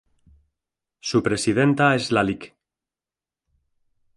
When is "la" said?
2.11-2.23